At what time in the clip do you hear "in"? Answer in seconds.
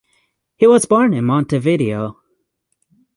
1.13-1.25